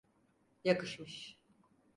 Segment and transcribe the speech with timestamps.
[0.63, 1.37] Yakışmış.